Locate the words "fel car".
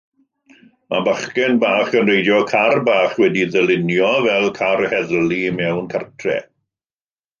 4.29-4.85